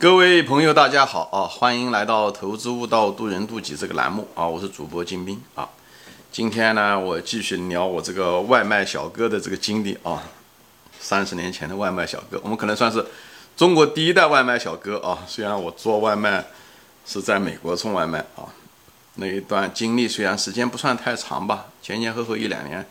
[0.00, 1.44] 各位朋友，大家好啊！
[1.44, 4.48] 欢迎来到《投资悟道，渡人渡己》这个栏目啊！
[4.48, 5.68] 我是主播金兵啊。
[6.32, 10.22] 今天呢，我继续聊我这个外卖小哥的这个经历啊。
[10.98, 13.04] 三十年前的外卖小哥，我们可能算是
[13.54, 15.18] 中国第一代外卖小哥啊。
[15.26, 16.46] 虽然我做外卖
[17.04, 18.48] 是在美国送外卖啊，
[19.16, 22.86] 那一段经历虽然时间不算太长吧，前前后后一两年，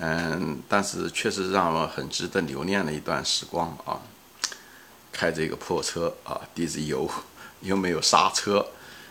[0.00, 4.00] 嗯，但是确实让我很值得留恋的一段时光啊。
[5.18, 7.10] 开着一个破车啊，滴着油，
[7.62, 8.64] 又没有刹车，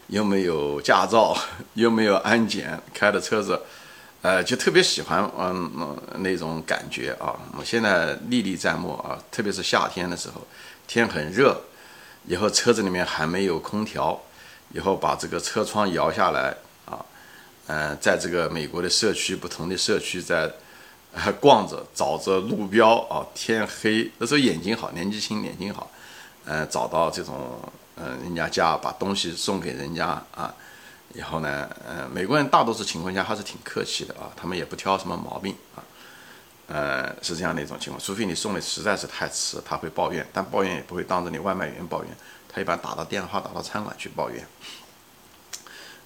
[0.08, 1.38] 又没有驾照，
[1.76, 3.60] 又没有安检，开的车子，
[4.22, 7.36] 呃，就特别喜欢嗯那种感觉啊。
[7.58, 10.48] 我现在历历在目啊，特别是夏天的时候，
[10.88, 11.60] 天很热，
[12.26, 14.18] 以后车子里面还没有空调，
[14.74, 16.56] 以后把这个车窗摇下来
[16.86, 17.04] 啊，
[17.68, 20.50] 嗯，在这个美国的社区，不同的社区在。
[21.42, 25.90] 逛着找着路标啊，天黑那时候眼睛好，年纪轻眼睛好，
[26.48, 27.60] 呃，找到这种
[27.98, 30.54] 嗯人家家把东西送给人家啊，
[31.14, 35.84] 以后呢，呃，美国人大多数情况下还是挺客气的啊，他们也不挑什么毛病啊，
[36.68, 42.10] 呃，是这样的一种情况，除非你送的实在是太迟，他会抱怨，但抱怨也不会当着你外卖员抱怨，
[42.48, 44.48] 他一般打到电话打到餐馆去抱怨，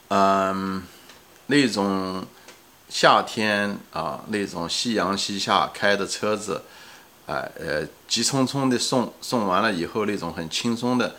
[0.09, 0.83] 嗯，
[1.45, 2.25] 那种。
[2.93, 6.61] 夏天啊，那种夕阳西下开的车子，
[7.27, 11.15] 哎呃，急匆匆的送送完了以后，那种很轻松的，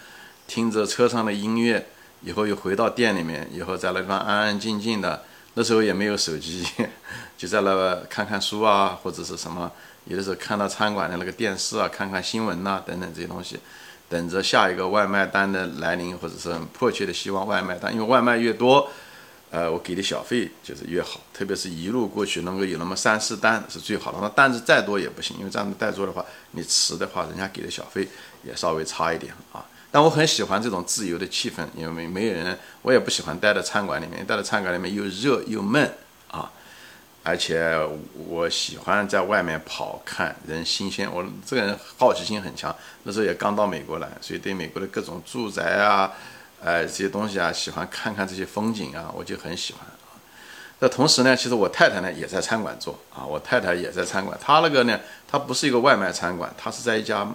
[0.46, 1.86] 听着车上的音乐，
[2.22, 5.22] 以后又回到店里面，以后在那地方安安静静的，
[5.54, 6.66] 那时候也没有手机，
[7.38, 9.70] 就在那看看书啊，或者是什么，
[10.04, 13.58] 有的时候看到餐馆的那个电视啊，看看新闻呐，等等这些东西，
[14.08, 18.90] 等着下一个外卖单的来临，或者是很迫切的希望外卖单，因为外卖越多。
[19.52, 24.16] 呃，我给的小费就是越好，特别是一路过去能够有那么三四单是最好的。
[24.22, 28.08] 那单子再多也不行，因为这样子带多的话，你迟的话，人家给的小费
[28.42, 29.62] 也稍微差一点啊。
[29.90, 35.92] 但我很喜欢这种自由的气氛，因为没没有人，我也不喜欢待在餐馆里面，待在餐馆里面又热又闷
[36.28, 36.50] 啊。
[37.22, 37.78] 而且
[38.26, 41.06] 我喜欢在外面跑，看人新鲜。
[41.12, 46.10] 我这个人好奇心很强，那时候也刚到美国来，所以对美国的各种住宅啊。
[46.64, 49.98] 哎，这些东西啊，喜欢看看这些风景啊，我就很喜欢啊。
[50.78, 54.38] 那同时呢，其实我太太呢也在餐馆做啊，我太太也在餐馆。
[54.40, 57.26] 她那个呢，她不是一个外卖餐馆，她是在一家，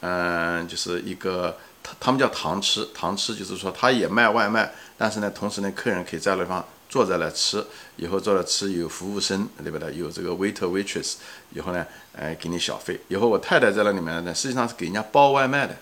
[0.00, 7.64] 嗯，就是一个，他他们叫堂吃，堂吃就是说他也卖外卖，但是呢，同时呢，客人可以在那方坐在那吃，
[7.96, 9.96] 以后坐那吃有服务生，对不对？
[9.96, 11.14] 有这个 waiter waitress，
[11.52, 13.00] 以后呢，哎，给你小费。
[13.08, 15.74] 以后我太太在那里面呢，实际上是给人家包外卖的。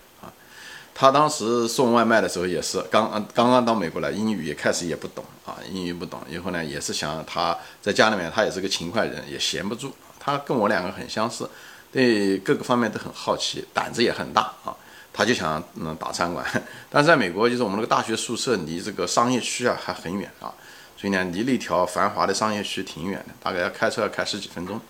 [0.95, 6.21] 他当时送外卖的时候也是刚刚刚到美国来，英语也开始也不懂啊，英语不懂。
[6.31, 9.93] 以后呢，也是想他在家里面，他也是个勤快人，也闲不住。
[10.21, 11.51] 他跟我两个很相似，
[11.93, 14.75] 对各个方面都很好奇，胆子也很大啊。
[15.13, 16.45] 他就想嗯打餐馆，
[16.89, 20.55] 但是在美国，就是我们那个大学宿舍离这个商业区啊还很远啊，
[20.97, 24.81] 所以呢，离那条繁华的商业区挺远的，大概要开车要开十几分钟。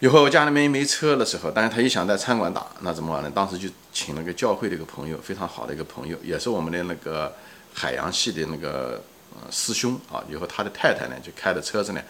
[0.00, 3.32] 以后家里面没车的时候，但是他一想在餐馆打，那怎么办呢？
[3.34, 7.34] 当时就请了个教会的一个朋友，非常好的一个朋友，也是我们的那个
[7.74, 9.02] 海洋系的那个
[9.50, 10.22] 师兄啊。
[10.30, 12.00] 以后他的太太呢，就开着车子呢，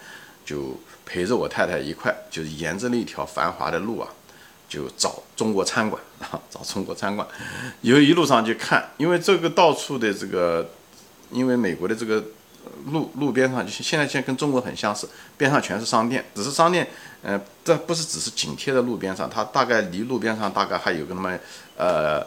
[0.45, 4.07] 就陪着我太太一块，就是沿着那条繁华的路啊，
[4.69, 7.27] 就找中国餐馆啊，找中国餐馆。
[7.81, 10.69] 以后一路上去看，因为这个到处的这个，
[11.31, 12.23] 因为美国的这个。
[12.91, 16.87] 路路边上就现在现在跟中国很相似，边上全是商店，只是商店，
[17.23, 21.37] 呃，这不是只是紧贴在路边上，它大概离路边上大概还有个那么，
[21.79, 22.23] 呃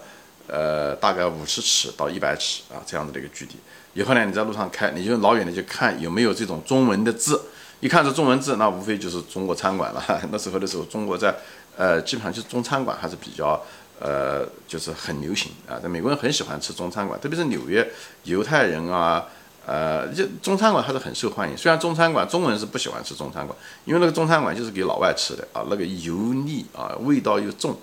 [0.49, 3.53] 呃，大概五十尺到一百尺啊这样子的一个距离。
[3.95, 7.41] 以后呢，你在路上开，你就老远的就看有没有这种中文的字，
[7.81, 10.03] 一看是中文字，那无非就是中国餐馆了。
[10.33, 11.35] 那时候的时候，中国在
[11.77, 13.63] 呃基本上就是中餐馆还是比较
[14.01, 17.89] 呃就是很流行啊，在美国人很喜欢吃中餐馆，特别是纽约
[18.25, 19.27] 犹太人啊。
[19.65, 21.57] 呃，这中餐馆还是很受欢迎。
[21.57, 27.77] 虽然中餐馆中国人是不喜欢吃中餐馆，因为那个中餐馆就是给老外吃的啊，那个油腻啊，味道又重，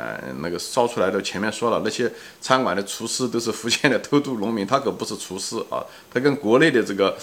[0.00, 7.16] 呃，那个烧出来的前面说了，那些餐馆的厨师都是福建的偷渡农民，他可不是厨师啊，他跟国内的这个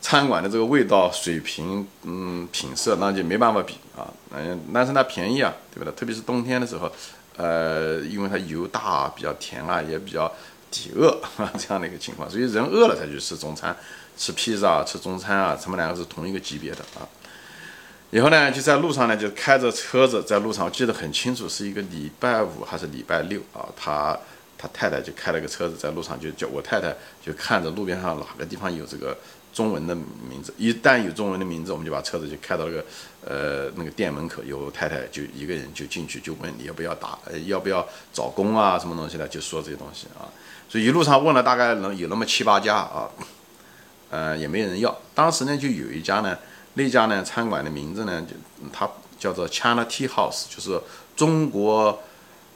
[0.00, 5.92] 餐馆的这个味道水平，嗯，品色那就没办法比啊，嗯，但是它便宜啊，对不对？
[5.94, 6.90] 特别是冬天的时候，
[7.36, 10.32] 呃，因为它油大，比较甜啊，也比较。
[10.70, 11.08] 抵饿
[11.38, 13.74] 啊这样的一个情况，所以人饿了才去吃中餐，
[14.18, 17.08] 吃披萨、吃中餐啊，他们两个是同一个级别的啊。
[18.10, 23.68] 以后呢，就在路上呢，就开着车子在路上，我记得很清楚，是一个礼拜五还是礼拜六啊？
[23.76, 24.18] 他
[24.56, 29.16] 他太太就开了个车子在路上，就叫我太太就看着路边上哪个地方有这个
[29.52, 30.54] 中文的名字。
[30.56, 32.84] 一旦有中文的名字，我们就把车子就开到那个
[33.26, 40.24] 呃那个店门口，有太太就一个人就进去，就问你要不要打，呃要不要找工啊，什么东西的，就说这些东西啊。
[40.66, 43.08] 所以一路上问了大概能有那么七八家啊，
[44.08, 44.98] 呃也没人要。
[45.14, 46.36] 当时呢就有一家呢，
[46.78, 48.36] 那家呢餐馆的名字呢就
[48.72, 48.88] 它
[49.18, 50.80] 叫做 China Tea House，就是
[51.16, 52.00] 中国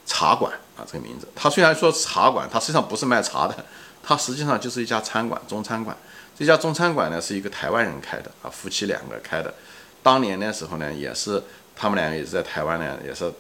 [0.07, 1.27] 茶馆啊这个名字。
[1.35, 3.67] 它虽然说茶馆，它实际上不是卖茶的。
[4.05, 5.97] 它实际上就是一家餐馆，中餐馆。
[6.37, 9.55] 这家中餐馆呢，是一个台湾人开的啊，夫妻两个开的。
[10.03, 11.41] 当年的时候呢，也是
[11.77, 13.33] 他们两个也是在台湾呢，也是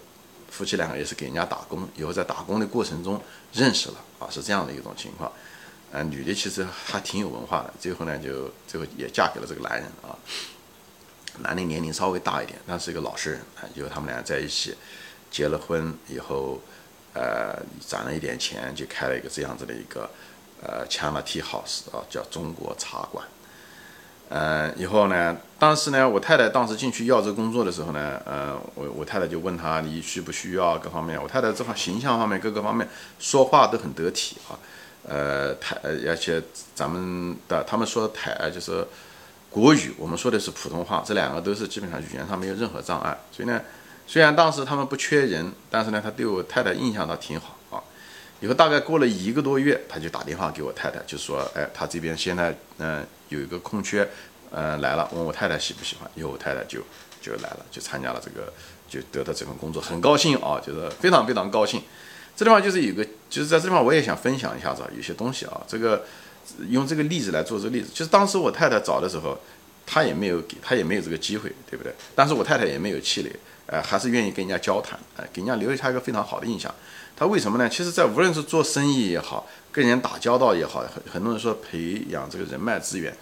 [0.48, 3.20] 夫妻两个也是给人家打工，以后在打工的过程中
[3.52, 5.32] 认识了啊，是这样的一种情况。
[5.90, 10.14] 嗯，女的其实还挺有文化的，最后呢，就最后也嫁给了这个男人啊。
[11.40, 13.64] 男的年龄稍微大一点，但是一个老实人啊。
[13.74, 14.76] 以后他们俩在一起
[15.30, 16.60] 结了婚以后，
[17.14, 20.08] 呃，攒了一点钱，就开了一个这样子的一个。
[20.64, 23.26] 呃，China Tea House 啊，叫中国茶馆。
[24.28, 31.20] 嗯，以后呢，当时呢，我太太当时进去要这个工作的时候呢，呃，我我太太就问他你需不需要各方面。
[31.20, 32.88] 我太太这方形象方面各个方面
[33.18, 34.54] 说话都很得体啊。
[35.08, 36.40] 呃，台而且
[36.76, 38.86] 咱们的他们说台就是
[39.52, 43.16] 国语，我们说的是普通话，这两个都是基本上语言上没有任何障碍。
[43.30, 43.60] 所以呢，
[44.06, 47.76] 虽然当时他们不缺人，但是呢，他对我太太印象倒挺好啊。
[48.40, 54.08] 以后大概过了一个多月，他就打电话给我太太，就说：“哎，他这边现在嗯有一个空缺，
[54.50, 56.80] 嗯来了，问我太太喜不喜欢。”以后我太太就
[57.20, 58.52] 就来了，就参加了这个，
[58.88, 61.82] 就得到这份工作，很高兴啊，就是非常非常高兴。
[62.34, 66.04] 这地方就是有个，就是在这地方我也想分享一下子有些东西啊，这个
[66.68, 69.38] 用这个例子来做这个例子，就是当时我太太找的时候，
[69.86, 71.92] 她也没有给，她也没有这个机会，对不对？
[72.14, 73.30] 但是我太太也没有气馁，
[73.66, 76.72] 呃，还是愿意跟人家交谈，哎，给人家留下一个非常好的印象。
[77.14, 77.68] 她为什么呢？
[77.68, 83.14] 其实，在无论是做生意也好，跟人打交道也好，很很多人说培养这个人脉资源，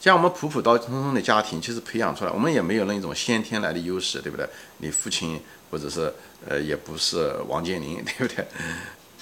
[0.00, 4.46] 像我们普普通通的家庭，其实培养出来，我们也没有那种先天来的优势，对不对？
[4.78, 5.40] 你父亲
[5.70, 6.12] 或者是
[6.48, 8.44] 呃，也不是王健林，对不对？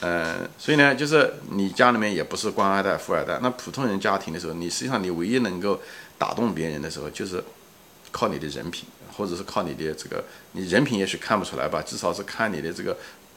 [0.05, 5.81] 嗯，所以呢，就是你家里面也不是官二代、富二代，那普通人家庭的时候，你实际上你唯一能够
[6.19, 7.43] 打动别人的时候，就是
[8.13, 8.87] 靠你的人品，
[9.17, 10.23] 或者是靠你的这个，
[10.53, 12.97] 你人品也许看不出来吧，至少是看你的这个。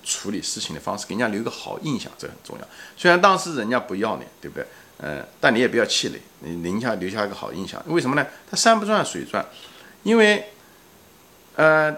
[0.10, 2.68] 处理事情的方式，给人家留个好印象，这很重要。
[2.96, 4.66] 虽然当时人家不要你，对不对？
[5.00, 7.84] 嗯，但你也不要气馁，你留下留下一个好印象。
[7.88, 8.26] 为什么呢？
[8.50, 9.46] 他山不转水转，
[10.04, 10.46] 因为，
[11.58, 11.94] 呃，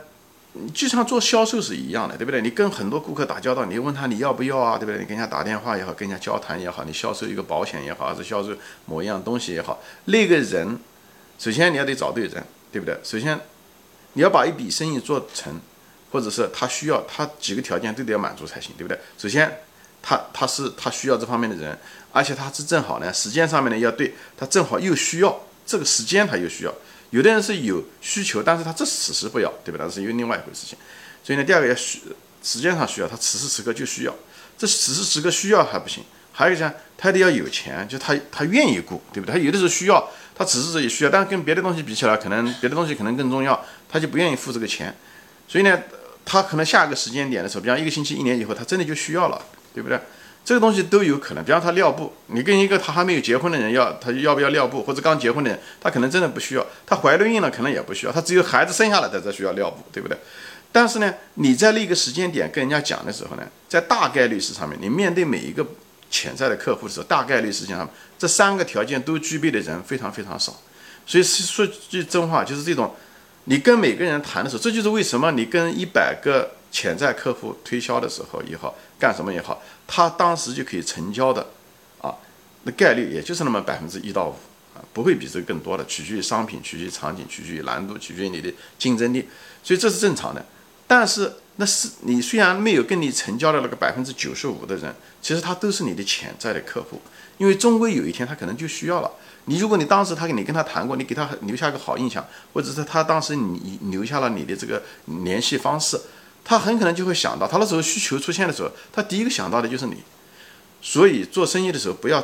[0.74, 2.42] 就像做销售是一样的，对不对？
[2.42, 5.00] 你跟很多顾客打交道，你问他你要不要啊，对不对？
[5.00, 10.78] 你跟人家打电话也好，跟人家交谈也好，你销售一个保险也好，还是销售某一样东西也好，那个人，
[11.38, 12.98] 首先你要得找对人，对不对？
[13.04, 13.40] 首先，
[14.14, 15.60] 你要把一笔生意做成。
[16.12, 19.00] 或者是他需要他几个条件都得要满足才行，对不对？
[19.16, 19.60] 首先，
[20.02, 21.78] 他他是他需要这方面的人，
[22.12, 26.74] 而且他是正好呢，时间上面呢要对，他正好又需要这个时间，他又需要。
[27.12, 29.86] 有的人是有需求，但是他这此时不要，对不对？
[29.86, 30.78] 那是因为另外一回事情。
[31.24, 32.02] 所以呢，第二个要需
[32.44, 34.16] 时间上需要，他此时此刻就需要。
[34.58, 39.34] 这此时此刻需要还不行，还有一项他得要有钱，就他他愿意雇，对不对？
[39.34, 44.96] 他有的时候需要，他此时此刻需要，但是跟别的东西比起来，可能别的东西可能更重要，他就不愿意付这个钱。
[45.48, 45.80] 所以呢。
[46.26, 49.42] 他可能下一个时间点的时候，比方一个星期、一年以后，他真的就需要了，
[49.74, 50.00] 对不对？
[50.44, 51.44] 这个东西都有可能。
[51.44, 54.82] 比方他尿布，你跟一个他还没有结婚的人要，他要不要尿布？
[54.82, 56.66] 或者刚结婚的人，他可能真的不需要。
[56.86, 58.12] 他怀了孕了，可能也不需要。
[58.12, 60.18] 他只有孩子生下来他才需要尿布，对不对？
[60.72, 65.66] 但是呢，你在那个时间点跟人家讲的时候呢，在大概率事上面，你面对每一个
[66.10, 70.60] 潜在的客户的时候，大概率事情上这三个条件都具备的人非常非常少。
[71.06, 72.96] 所以说句真话，就是这种。
[73.46, 81.48] 你跟每个人谈的时候，这就是为什么你跟一百个潜在客户推销的时候也好，干什么也好，他当时就可以成交的，
[82.02, 82.16] 啊，
[82.64, 84.36] 那概率也就是那么百分之一到五
[84.76, 89.28] 啊，不会比这个更多的，取决于商品，取决于场景，取决于难度，取决于你的竞争力，
[89.64, 90.46] 所以这是正常的。
[90.88, 97.00] 但是那是你虽然没有跟你成交的那个百分之九十五的人，其实他都是你的潜在的客户，
[97.38, 99.12] 因为终归有一天他可能就需要了。
[99.46, 104.82] 你如果你当时他跟你跟他谈过，你给他留下个好印象，或者是他当时你留下了你的这个
[105.24, 106.00] 联系方式，
[106.44, 109.98] 他很可能就会想到，他那时候需求出现的时候，他第一个想到的就是你。
[110.82, 112.24] 所以做生意的时候不要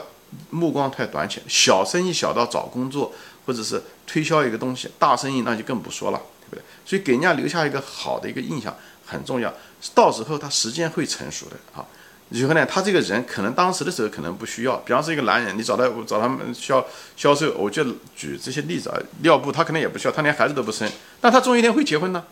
[0.50, 3.14] 目光太短浅，小生意小到找工作
[3.46, 6.62] 或者是推销一个东西，大生意那就更不说了，对不对？
[6.86, 9.54] 所以给人家留下一个好的一个印象很重要，
[9.94, 11.86] 到时候他时间会成熟的啊。
[12.30, 16.84] 以后呢，他这个人可能当时的时候可能不需要，比方说一个男人，你找他找他们销
[17.16, 17.84] 销售，我就
[18.16, 18.98] 举这些例子啊。
[19.22, 20.90] 尿布他可能也不需要，他连孩子都不生，
[21.22, 22.24] 但他总有一天会结婚呢，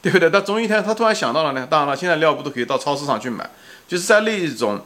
[0.00, 0.30] 对不对？
[0.30, 1.66] 但总有一天他突然想到了呢。
[1.70, 3.48] 当然了，现在尿布都可以到超市上去买，
[3.86, 4.80] 就是在那种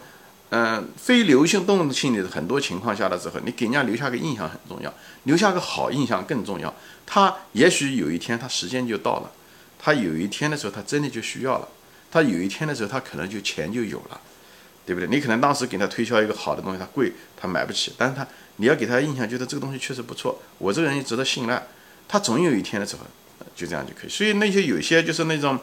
[0.51, 4.93] 嗯，非流行动性的很多情况下的时候，你给人家留下个印象很重要，
[5.25, 6.73] 留下个好印象更重要。
[7.07, 9.31] 他也许有一天他时间就到了，
[9.79, 11.69] 他有一天的时候他真的就需要了，
[12.11, 14.21] 他有一天的时候他可能就钱就有了，
[14.85, 15.09] 对不对？
[15.09, 18.27] 你可能当时给他推销一个好的东西，他贵，他买不起，但是他
[18.57, 21.63] 你要给他印象，觉得这个东西确实不错，我这个人也值得信赖，
[22.07, 23.03] 他总有一天的时候
[23.55, 24.11] 就这样就可以。
[24.11, 25.59] 所以那些有些就是那种。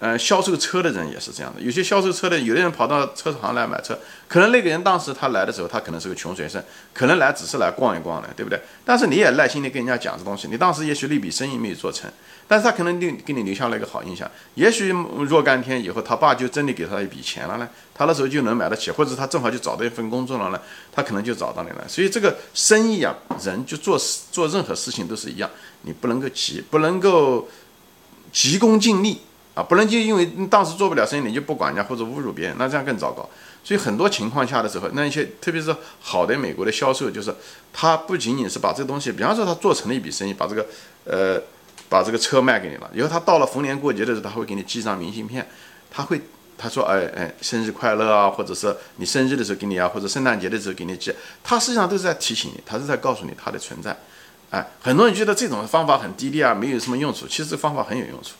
[0.00, 1.60] 呃，销售车的人也是这样的。
[1.60, 6.64] 有些销售车的，有的人跑到车行来买车，可能那个人当时他来的时候，他可能是个穷学生，
[6.94, 8.58] 可能来只是来逛一逛的，对不对？
[8.82, 12.10] 但是你也耐心的跟人家讲这东西，你当时也许那笔生意没有做成，
[12.48, 14.26] 但是他可能留给你留下了一个好印象。
[14.54, 20.58] 也许若干天以后，他爸就真的给他一笔钱了呢，他那时候就能买得起，或者他正好就找到一份工作了呢，
[20.90, 21.84] 他可能就找到你了。
[21.86, 23.14] 所以这个生意啊，
[23.44, 25.50] 人就做事做任何事情都是一样，
[25.82, 27.46] 你不能够急，不能够
[28.32, 29.20] 急功近利。
[29.62, 33.28] 不能就因为当时做不了生意，你就不管人家或者侮辱别人，那这样更糟糕。
[33.62, 37.34] 所以很多情况下的时候，那一些特别是好的美国的销售，就是
[37.72, 40.66] 他不仅仅是把这个东西，比方说他做成了一笔生意，把这个
[41.04, 41.40] 呃
[41.88, 45.46] 把这个车卖给你了，以后他到了逢年过节的时候，他会给你寄张明信片，
[45.90, 46.20] 他会
[46.56, 51.12] 他说哎哎生日快乐啊，或者是你生日的时候给你啊，或者圣诞节的时候给你寄，
[51.44, 53.94] 他实际上都是在提醒你，他是在告诉你他的存在。
[54.50, 58.30] 哎，很多人觉得这种方法很低劣啊，没有什么用处，其实这方法很有用处。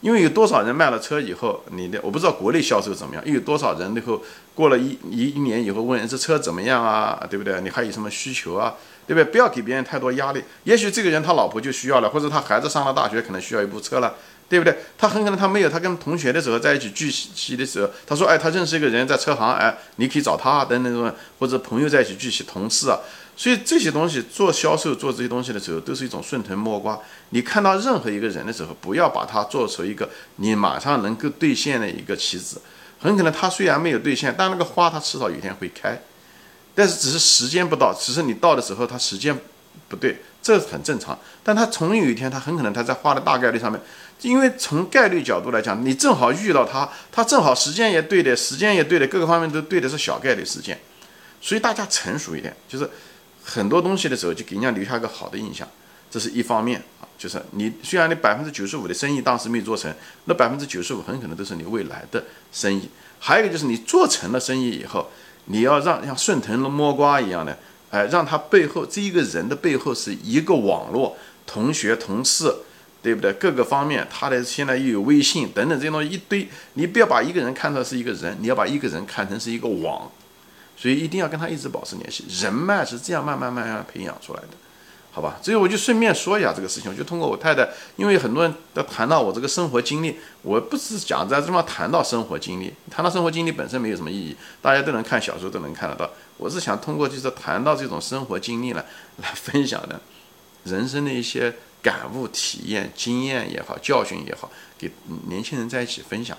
[0.00, 3.22] 因为有多少人卖了车以后，你的我不知道国内销售怎么样。
[3.26, 4.22] 又有多少人以后
[4.54, 7.26] 过了一一一年以后问这车怎么样啊？
[7.28, 7.60] 对不对？
[7.60, 8.74] 你还有什么需求啊？
[9.06, 9.24] 对不对？
[9.30, 10.42] 不要给别人太多压力。
[10.64, 14.14] 也许这个人他老婆就需要了，或者他孩子上了大学可能需要一部车了，
[14.48, 14.74] 对不对？
[14.96, 22.98] 他很可能他没有，他跟同学的时候在一起聚齐的时候，他说哎，他认识一个人在车行，哎，你可以找他等等种，或者朋友在一起聚齐，同事啊。
[23.40, 27.00] 所以这些东西做销售做这些东西的时候，都是一种顺藤摸瓜。
[27.30, 32.60] 你看到任何一个人的时候，不要把他做成一个你马上能够兑现的一个棋子。
[32.98, 35.98] 很可能他虽然没有兑现，但那个花他迟早有一天会开，
[36.74, 39.34] 但是只是时间不到，只是你到的时候他时间
[39.88, 41.18] 不对，这很正常。
[41.42, 43.80] 但他总有一天，他很可能他在花的大概率上面，
[44.20, 50.78] 因为从概率角度来讲，你正好遇到他，他正好时间也对的，时间也对的，各个方面都对的是小概率事件。
[51.40, 52.90] 所以大家成熟一点，就是。
[53.44, 55.68] 很多东西的时候，就给人家留下一个好的印象，
[56.10, 57.08] 这是一方面啊。
[57.18, 59.94] 就是你虽然你百分之九十五的生意当时没做成，
[60.24, 62.88] 那百分之九十五很可能都是你未来的生意。
[63.18, 65.10] 还有一个就是你做成了生意以后，
[65.46, 67.58] 你要让像顺藤摸瓜一样的，
[67.90, 71.16] 哎，让他背后这一个人的背后是一个网络，
[71.46, 72.50] 同学、同事，
[73.02, 73.30] 对不对？
[73.34, 80.10] 各个方面，他的现在又有微信等等这些东西一堆，你不要把一个人看成是一个人，你要把一个人看成是一个网。
[80.80, 84.48] 所以一定要跟他一直保持联系，人脉是这样慢慢慢慢培养出来的，
[85.12, 85.38] 好吧？
[85.42, 96.08] 所以我就顺便说一下这个事情，我就通过我太太，因为很多人都谈到我这个生活经历，我不是讲在这地方谈到生活经历，谈到生活经历本身没有什么意义，大家都能看小说都能看得到。
[96.38, 98.82] 我是想通过就是谈到这种生活经历呢，
[99.18, 100.00] 来分享的
[100.64, 104.90] 人生的一些感悟、体验、经验也好，教训也好，给
[105.28, 106.34] 年轻人在一起分享，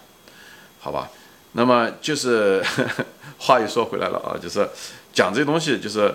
[0.80, 1.12] 好吧？
[1.54, 2.64] 那么就是
[3.40, 4.68] 话又说回来了啊，就是
[5.14, 6.14] 讲这些东西，就是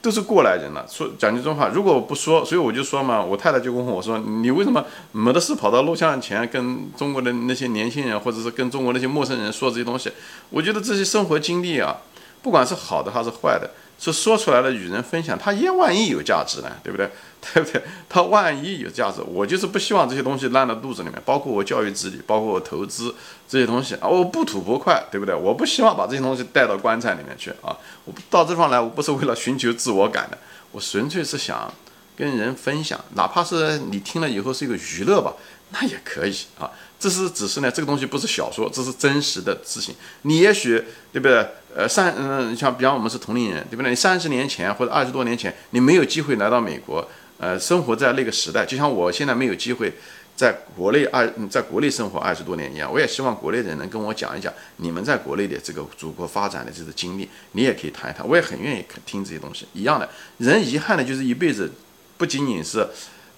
[0.00, 0.86] 都是过来人了。
[0.88, 10.10] 说讲句真话，如果我不说，所以我就说嘛，我太太就问我说：“你为什么没得事跑到录像前跟中国的那些年轻人，或者是跟中国那些陌生人说这些东西？”
[10.50, 11.96] 我觉得这些生活经历啊，
[12.42, 13.70] 不管是好的还是坏的。
[14.12, 17.10] 是说出来了与人分享，他也万一有价值呢，对不对？
[17.52, 17.82] 对不对？
[18.08, 23.14] 他万一有价值，我就是不希望这些东西烂到肚子里面，包括我教育子女，包括我投资
[23.46, 25.34] 这些东西啊，我不吐不快，对不对？
[25.34, 27.76] 我不希望把这些东西带到棺材里面去啊！
[28.06, 30.38] 我到这方来，我不是为了寻求自我感的，
[30.72, 31.70] 我纯粹是想
[32.16, 35.34] 跟人分享，哪怕是你听了以后是一个娱乐吧，
[35.70, 36.70] 那也可以啊。
[37.04, 39.94] 这是只是呢，这个东西不是小说，这是真实的事情。
[40.22, 40.82] 你也许
[41.12, 41.46] 对不对？
[41.76, 43.90] 呃，三嗯，像比方我们是同龄人，对不对？
[43.90, 47.06] 你三十年前或者二十多年前，你没有机会来到美国，
[47.36, 49.92] 呃，生活在那个时代，就像我现在没有机会
[50.34, 52.90] 在国内二在国内生活二十多年一样。
[52.90, 58.26] 我也希望国内的人能跟我讲一讲你们在国内的这个祖国发展的这个经历，你也可以谈一谈。
[58.26, 59.66] 我也很愿意听这些东西。
[59.74, 60.08] 一样的，
[60.38, 61.70] 人遗憾的就是一辈子
[62.16, 62.88] 不仅仅是。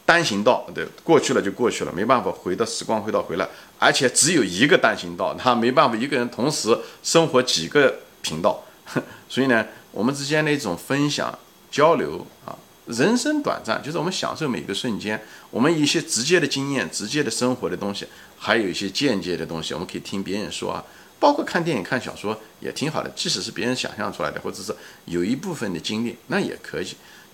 [0.06, 8.62] 单行道，对，过去了就过去了，没办法回到时光回到回来，而且只有一个单行道，他没办法一个人同时生活几个频道，
[9.28, 11.36] 所以呢，我们之间的一种分享
[11.72, 15.20] 交流啊，人生短暂，就是我们享受每个瞬间，
[15.50, 18.06] 我们一些直接的经验、直接的生活的东西，
[18.38, 20.84] 还有一些间接的东西，我们可以听别人说啊，
[21.18, 24.72] 包括看电影、看小说也挺好的，即使是别人想象出来的，或者是
[25.06, 26.86] 有一部分的经历，那也可以。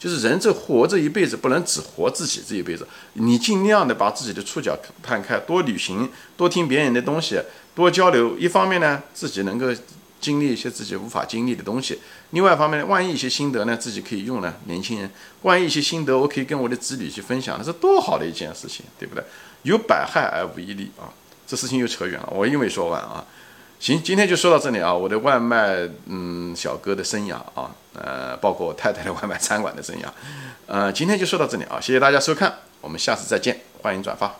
[0.02, 2.84] 就是人这活这一辈子，不能只活自己这一辈子。
[3.12, 7.40] 你尽量的把自己的触角探开，多旅行，多听别人的东西，
[7.72, 8.36] 多交流。
[8.36, 9.68] 一方面呢，自己能够
[10.20, 12.00] 经历一些自己无法经历的东西。
[12.30, 15.08] 另外一方面，万一一些心得呢，自己可以用呢，年轻人，
[15.42, 19.22] 万一一些心得，我可以跟我的子女去分享，那是多好的一件事情，对不对？
[19.62, 21.06] 有百害而无一利啊！
[21.46, 23.24] 这事情又扯远了，我因为说完啊。
[23.82, 24.94] 行，今天就说到这里啊。
[24.94, 30.06] 我的外卖嗯小哥的生涯啊，呃，包括我太太的外卖餐馆的生涯，
[30.68, 31.80] 呃，今天就说到这里啊。
[31.80, 34.36] 谢谢大家收看，我们下次再见，欢迎转发。